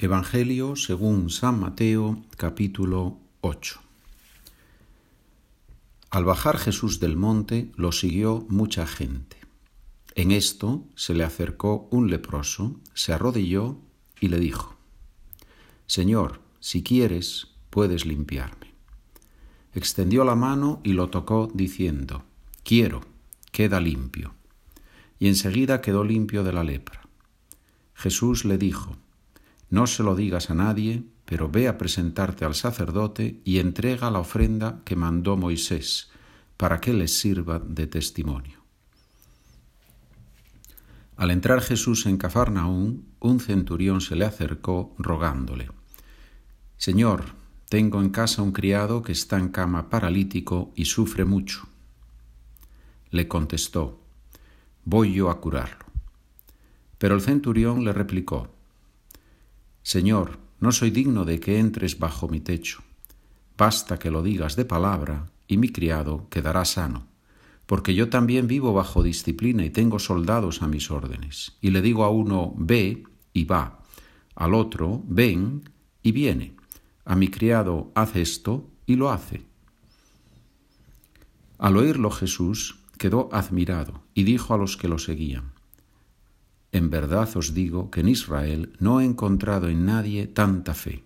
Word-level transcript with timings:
Evangelio 0.00 0.76
según 0.76 1.28
San 1.28 1.58
Mateo 1.58 2.22
capítulo 2.36 3.18
8 3.40 3.80
Al 6.10 6.24
bajar 6.24 6.56
Jesús 6.56 7.00
del 7.00 7.16
monte 7.16 7.72
lo 7.74 7.90
siguió 7.90 8.46
mucha 8.48 8.86
gente. 8.86 9.38
En 10.14 10.30
esto 10.30 10.84
se 10.94 11.14
le 11.14 11.24
acercó 11.24 11.88
un 11.90 12.10
leproso, 12.10 12.76
se 12.94 13.12
arrodilló 13.12 13.80
y 14.20 14.28
le 14.28 14.38
dijo, 14.38 14.76
Señor, 15.88 16.42
si 16.60 16.84
quieres, 16.84 17.48
puedes 17.68 18.06
limpiarme. 18.06 18.72
Extendió 19.74 20.22
la 20.22 20.36
mano 20.36 20.80
y 20.84 20.92
lo 20.92 21.10
tocó 21.10 21.50
diciendo, 21.52 22.22
Quiero, 22.62 23.00
queda 23.50 23.80
limpio. 23.80 24.32
Y 25.18 25.26
enseguida 25.26 25.80
quedó 25.80 26.04
limpio 26.04 26.44
de 26.44 26.52
la 26.52 26.62
lepra. 26.62 27.00
Jesús 27.94 28.44
le 28.44 28.58
dijo, 28.58 28.96
no 29.70 29.86
se 29.86 30.02
lo 30.02 30.14
digas 30.14 30.50
a 30.50 30.54
nadie, 30.54 31.04
pero 31.24 31.48
ve 31.48 31.68
a 31.68 31.76
presentarte 31.76 32.44
al 32.44 32.54
sacerdote 32.54 33.40
y 33.44 33.58
entrega 33.58 34.10
la 34.10 34.20
ofrenda 34.20 34.80
que 34.84 34.96
mandó 34.96 35.36
Moisés, 35.36 36.10
para 36.56 36.80
que 36.80 36.92
les 36.92 37.18
sirva 37.18 37.58
de 37.58 37.86
testimonio. 37.86 38.58
Al 41.16 41.30
entrar 41.30 41.60
Jesús 41.60 42.06
en 42.06 42.16
Cafarnaún, 42.16 43.08
un 43.20 43.40
centurión 43.40 44.00
se 44.00 44.16
le 44.16 44.24
acercó 44.24 44.94
rogándole, 44.98 45.68
Señor, 46.76 47.24
tengo 47.68 48.00
en 48.00 48.10
casa 48.10 48.40
un 48.40 48.52
criado 48.52 49.02
que 49.02 49.12
está 49.12 49.36
en 49.36 49.48
cama 49.48 49.90
paralítico 49.90 50.72
y 50.74 50.86
sufre 50.86 51.24
mucho. 51.24 51.68
Le 53.10 53.26
contestó, 53.28 54.00
Voy 54.84 55.12
yo 55.12 55.28
a 55.28 55.40
curarlo. 55.40 55.84
Pero 56.96 57.14
el 57.14 57.20
centurión 57.20 57.84
le 57.84 57.92
replicó, 57.92 58.54
Señor, 59.88 60.38
no 60.60 60.70
soy 60.70 60.90
digno 60.90 61.24
de 61.24 61.40
que 61.40 61.58
entres 61.58 61.98
bajo 61.98 62.28
mi 62.28 62.40
techo. 62.40 62.82
Basta 63.56 63.98
que 63.98 64.10
lo 64.10 64.22
digas 64.22 64.54
de 64.54 64.66
palabra, 64.66 65.30
y 65.46 65.56
mi 65.56 65.70
criado 65.70 66.26
quedará 66.28 66.66
sano, 66.66 67.06
porque 67.64 67.94
yo 67.94 68.10
también 68.10 68.48
vivo 68.48 68.74
bajo 68.74 69.02
disciplina 69.02 69.64
y 69.64 69.70
tengo 69.70 69.98
soldados 69.98 70.60
a 70.60 70.68
mis 70.68 70.90
órdenes. 70.90 71.56
Y 71.62 71.70
le 71.70 71.80
digo 71.80 72.04
a 72.04 72.10
uno, 72.10 72.52
ve, 72.58 73.04
y 73.32 73.44
va, 73.44 73.78
al 74.34 74.52
otro, 74.52 75.02
ven, 75.06 75.70
y 76.02 76.12
viene. 76.12 76.54
A 77.06 77.16
mi 77.16 77.28
criado, 77.28 77.90
haz 77.94 78.14
esto, 78.16 78.68
y 78.84 78.96
lo 78.96 79.10
hace. 79.10 79.46
Al 81.56 81.78
oírlo 81.78 82.10
Jesús 82.10 82.80
quedó 82.98 83.30
admirado 83.32 84.02
y 84.12 84.24
dijo 84.24 84.52
a 84.52 84.58
los 84.58 84.76
que 84.76 84.86
lo 84.86 84.98
seguían, 84.98 85.54
en 86.72 86.90
verdad 86.90 87.28
os 87.36 87.54
digo 87.54 87.90
que 87.90 88.00
en 88.00 88.08
Israel 88.08 88.72
no 88.78 89.00
he 89.00 89.04
encontrado 89.04 89.68
en 89.68 89.86
nadie 89.86 90.26
tanta 90.26 90.74
fe. 90.74 91.04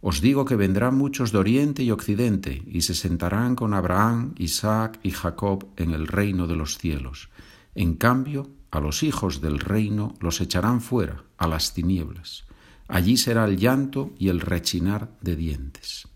Os 0.00 0.20
digo 0.20 0.44
que 0.44 0.54
vendrán 0.54 0.96
muchos 0.96 1.32
de 1.32 1.38
oriente 1.38 1.82
y 1.82 1.90
occidente 1.90 2.62
y 2.66 2.82
se 2.82 2.94
sentarán 2.94 3.56
con 3.56 3.74
Abraham, 3.74 4.34
Isaac 4.38 5.00
y 5.02 5.10
Jacob 5.10 5.66
en 5.76 5.90
el 5.90 6.06
reino 6.06 6.46
de 6.46 6.54
los 6.54 6.78
cielos. 6.78 7.30
En 7.74 7.94
cambio, 7.94 8.50
a 8.70 8.78
los 8.78 9.02
hijos 9.02 9.40
del 9.40 9.58
reino 9.58 10.14
los 10.20 10.40
echarán 10.40 10.80
fuera, 10.80 11.24
a 11.38 11.48
las 11.48 11.74
tinieblas. 11.74 12.44
Allí 12.86 13.16
será 13.16 13.44
el 13.46 13.56
llanto 13.56 14.14
y 14.18 14.28
el 14.28 14.40
rechinar 14.40 15.10
de 15.20 15.34
dientes. 15.34 16.08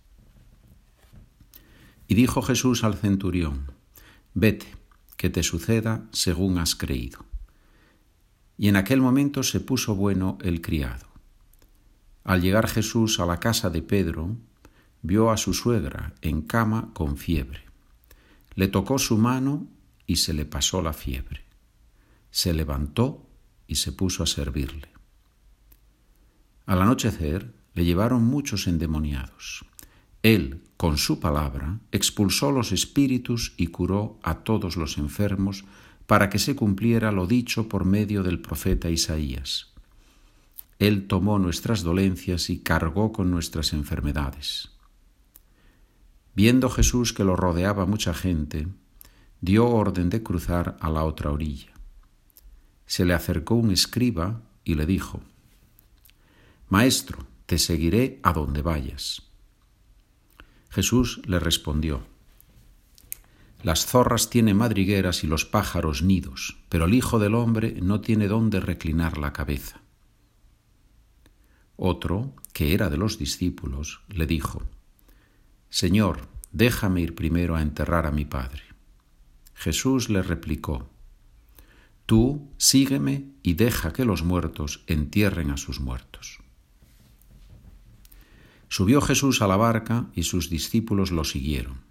Y 2.07 2.15
dijo 2.15 2.43
Jesús 2.43 2.85
al 2.85 2.95
centurión, 2.95 3.73
Vete, 4.35 4.67
que 5.17 5.31
te 5.31 5.43
suceda 5.43 6.07
según 6.13 6.59
has 6.59 6.77
creído 6.77 7.30
y 8.61 8.69
en 8.69 8.77
aquel 8.77 9.01
momento 9.01 9.43
se 9.43 9.59
puso 9.59 9.95
bueno 9.95 10.37
el 10.43 10.61
criado. 10.61 11.07
Al 12.25 12.43
llegar 12.43 12.69
Jesús 12.69 13.19
a 13.19 13.25
la 13.25 13.41
casa 13.41 13.71
de 13.71 13.81
Pedro, 13.81 14.37
vio 15.01 15.31
a 15.31 15.39
su 15.39 15.55
suegra 15.55 16.13
en 16.21 16.43
cama 16.43 16.91
con 16.93 17.17
fiebre. 17.17 17.65
Le 18.57 18.69
tocó 18.69 18.99
su 18.99 19.17
mano 19.17 19.67
y 20.07 20.17
se 20.17 20.35
le 20.35 20.45
pasó 20.45 20.83
la 20.83 20.93
fiebre. 20.93 21.41
Se 22.31 22.53
levantó 22.53 23.27
y 23.67 23.77
se 23.77 23.93
puso 23.93 24.25
a 24.25 24.27
servirle. 24.27 24.89
Al 26.67 26.83
anochecer 26.83 27.55
le 27.73 27.87
llevaron 27.87 28.25
muchos 28.25 28.67
endemoniados. 28.67 29.65
Él, 30.23 30.65
con 30.77 30.99
su 30.99 31.19
palabra, 31.19 31.81
expulsó 31.93 32.53
los 32.53 32.73
espíritus 32.73 33.55
y 33.57 33.69
curó 33.69 34.19
a 34.23 34.41
todos 34.41 34.77
los 34.77 34.99
enfermos 34.99 35.65
para 36.11 36.29
que 36.29 36.41
se 36.41 36.57
cumpliera 36.57 37.13
lo 37.13 37.29
dicho 37.29 37.69
por 37.69 37.85
medio 37.85 38.25
del 38.25 38.41
profeta 38.41 38.91
Isaías. 38.91 39.73
Él 40.81 41.07
tomó 41.07 41.39
nuestras 41.39 41.85
dolencias 41.85 42.51
y 42.51 42.59
cargó 42.59 43.13
con 43.13 43.31
nuestras 43.31 43.73
enfermedades. 43.73 44.71
Viendo 46.35 46.69
Jesús 46.69 47.13
que 47.13 47.23
lo 47.23 47.37
rodeaba 47.37 47.87
mucha 47.87 48.13
gente, 48.13 48.67
dio 49.41 49.69
orden 49.69 50.11
de 50.11 50.21
cruzar 50.21 50.77
a 50.81 50.91
la 50.91 51.05
otra 51.05 51.31
orilla. 51.31 51.71
Se 52.87 53.05
le 53.05 53.15
acercó 53.15 53.55
un 53.55 53.71
escriba 53.71 54.43
y 54.65 54.75
le 54.75 54.87
dijo, 54.87 55.21
Maestro, 56.71 57.25
te 57.47 57.57
seguiré 57.57 58.19
a 58.25 58.33
donde 58.33 58.63
vayas. 58.63 59.23
Jesús 60.71 61.23
le 61.25 61.39
respondió, 61.39 62.03
las 63.63 63.87
zorras 63.87 64.31
tienen 64.31 64.57
madrigueras 64.57 65.23
y 65.25 65.27
los 65.27 65.45
pájaros 65.45 66.03
nidos, 66.03 66.59
pero 66.69 66.87
el 66.87 66.95
Hijo 66.95 67.19
del 67.19 67.35
Hombre 67.35 67.79
no 67.83 68.01
tiene 68.01 68.27
dónde 68.27 68.61
reclinar 68.61 69.19
la 69.19 69.33
cabeza. 69.33 69.83
Otro, 71.77 72.35
que 72.53 72.75
era 72.75 72.91
de 72.91 72.97
los 72.97 73.19
discípulos, 73.19 74.03
le 74.09 74.27
dijo, 74.27 74.63
Señor, 75.69 76.29
déjame 76.53 77.01
ir 77.03 77.15
primero 77.15 77.57
a 77.57 77.63
enterrar 77.63 78.07
a 78.07 78.11
mi 78.11 78.25
Padre. 78.25 78.63
Jesús 79.55 80.09
le 80.09 80.23
replicó, 80.23 80.91
Tú 82.07 82.51
sígueme 82.57 83.27
y 83.43 83.55
deja 83.55 83.93
que 83.93 84.05
los 84.05 84.25
muertos 84.25 84.83
entierren 84.89 85.51
a 85.51 85.57
sus 85.57 85.81
muertos. 85.81 86.41
Subió 88.69 89.01
Jesús 89.01 89.43
a 89.43 89.47
la 89.47 89.57
barca 89.57 90.07
y 90.15 90.25
sus 90.25 90.51
discípulos 90.51 91.13
lo 91.13 91.25
siguieron. 91.25 91.90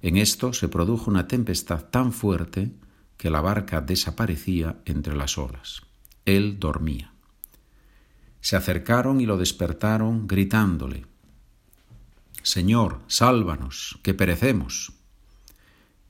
En 0.00 0.16
esto 0.16 0.52
se 0.52 0.68
produjo 0.68 1.10
una 1.10 1.26
tempestad 1.26 1.86
tan 1.86 2.12
fuerte 2.12 2.70
que 3.16 3.30
la 3.30 3.40
barca 3.40 3.80
desaparecía 3.80 4.80
entre 4.84 5.16
las 5.16 5.38
olas. 5.38 5.82
Él 6.24 6.58
dormía. 6.60 7.12
Se 8.40 8.56
acercaron 8.56 9.20
y 9.20 9.26
lo 9.26 9.36
despertaron 9.36 10.28
gritándole, 10.28 11.04
Señor, 12.48 13.02
sálvanos, 13.08 13.98
que 14.02 14.14
perecemos. 14.14 14.94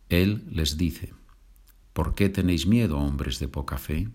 Él 0.09 0.45
les 0.51 0.77
dice, 0.77 1.13
¿por 1.93 2.15
qué 2.15 2.29
tenéis 2.29 2.67
miedo, 2.67 2.99
hombres 2.99 3.41
de 3.41 3.49
poca 3.49 3.77
fe? 3.77 4.09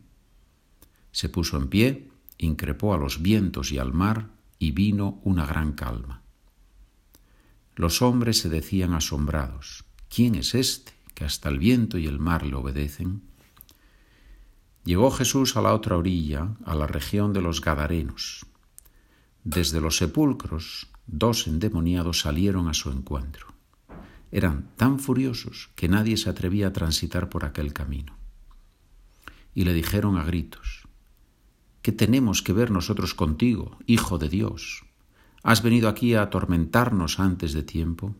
Se 1.11 1.27
puso 1.27 1.57
en 1.57 1.67
pie, 1.67 2.09
increpó 2.37 2.93
a 2.93 2.97
los 2.97 3.21
vientos 3.21 3.73
y 3.73 3.77
al 3.77 3.91
mar, 3.93 4.29
y 4.57 4.71
vino 4.71 5.19
una 5.23 5.45
gran 5.45 5.73
calma. 5.73 6.22
Los 7.75 8.01
hombres 8.01 8.37
se 8.39 8.49
decían 8.49 8.93
asombrados, 8.93 9.85
¿quién 10.07 10.35
es 10.35 10.53
este 10.53 10.93
que 11.15 11.25
hasta 11.25 11.49
el 11.49 11.57
viento 11.57 11.97
y 11.97 12.05
el 12.05 12.19
mar 12.19 12.45
le 12.45 12.55
obedecen? 12.55 13.23
Llegó 14.85 15.09
Jesús 15.11 15.55
a 15.57 15.61
la 15.61 15.73
otra 15.73 15.97
orilla, 15.97 16.55
a 16.65 16.75
la 16.75 16.85
región 16.85 17.33
de 17.33 17.41
los 17.41 17.61
Gadarenos. 17.61 18.45
Desde 19.43 19.81
los 19.81 19.97
sepulcros, 19.97 20.87
dos 21.07 21.47
endemoniados 21.47 22.19
salieron 22.19 22.67
a 22.67 22.73
su 22.73 22.91
encuentro. 22.91 23.47
Eran 24.31 24.69
tan 24.75 24.99
furiosos 24.99 25.69
que 25.75 25.87
nadie 25.87 26.17
se 26.17 26.29
atrevía 26.29 26.67
a 26.67 26.73
transitar 26.73 27.29
por 27.29 27.45
aquel 27.45 27.73
camino. 27.73 28.17
Y 29.55 29.63
le 29.63 29.73
dijeron 29.73 30.17
a 30.17 30.23
gritos, 30.23 30.87
¿qué 31.81 31.91
tenemos 31.91 32.41
que 32.41 32.53
ver 32.53 32.69
nosotros 32.69 33.13
contigo, 33.13 33.77
Hijo 33.85 34.17
de 34.17 34.29
Dios? 34.29 34.83
¿Has 35.43 35.61
venido 35.61 35.89
aquí 35.89 36.15
a 36.15 36.21
atormentarnos 36.23 37.19
antes 37.19 37.51
de 37.51 37.63
tiempo? 37.63 38.15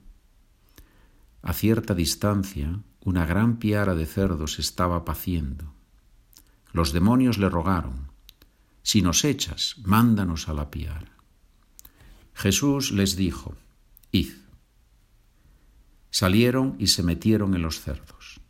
A 1.42 1.54
cierta 1.54 1.96
distancia, 1.96 2.82
una 3.00 3.26
gran 3.26 3.58
piara 3.58 3.96
de 3.96 4.06
cerdos 4.06 4.60
estaba 4.60 5.06
paciendo. 5.06 5.74
Los 6.74 6.92
demonios 6.92 7.38
le 7.38 7.50
rogaron, 7.50 8.12
Si 8.82 9.02
nos 9.02 9.24
echas, 9.24 9.76
mándanos 9.86 10.50
a 10.50 10.54
la 10.54 10.70
piara. 10.70 11.14
Jesús 12.34 12.92
les 12.92 13.16
dijo, 13.16 13.56
Id. 14.12 14.34
Salieron 16.10 16.76
y 16.78 16.88
se 16.88 17.04
metieron 17.04 17.56
en 17.56 17.62
los 17.62 17.80
cerdos. 17.80 18.42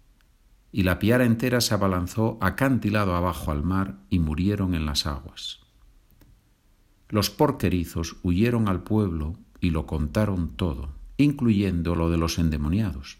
Y 0.71 0.81
la 0.81 0.97
piara 0.97 1.25
entera 1.25 1.61
se 1.61 1.75
abalanzó 1.75 2.39
acantilado 2.41 3.15
abajo 3.15 3.51
al 3.51 3.61
mar 3.61 3.99
y 4.09 4.17
murieron 4.17 4.73
en 4.73 4.87
las 4.87 5.05
aguas. 5.05 5.62
Los 7.13 7.29
porquerizos 7.29 8.15
huyeron 8.23 8.67
al 8.67 8.81
pueblo 8.81 9.37
y 9.61 9.69
lo 9.69 9.85
contaron 9.85 10.49
todo, 10.49 10.89
incluyendo 11.17 11.93
lo 11.93 12.09
de 12.09 12.17
los 12.17 12.39
endemoniados. 12.39 13.19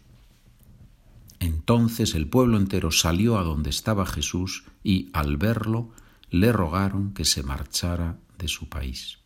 Entonces 1.38 2.16
el 2.16 2.26
pueblo 2.26 2.56
entero 2.56 2.90
salió 2.90 3.38
a 3.38 3.44
donde 3.44 3.70
estaba 3.70 4.04
Jesús 4.04 4.64
y, 4.82 5.10
al 5.12 5.36
verlo, 5.36 5.92
le 6.28 6.50
rogaron 6.50 7.14
que 7.14 7.24
se 7.24 7.44
marchara 7.44 8.18
de 8.36 8.48
su 8.48 8.68
país. 8.68 9.20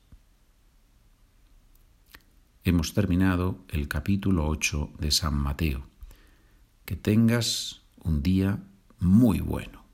Hemos 2.63 2.93
terminado 2.93 3.65
el 3.69 3.89
capítulo 3.89 4.47
8 4.49 4.91
de 4.99 5.11
San 5.13 5.33
Mateo. 5.33 5.87
Que 6.85 6.95
tengas 6.95 7.81
un 8.05 8.23
día 8.23 8.63
muy 8.99 9.41
bueno. 9.41 9.88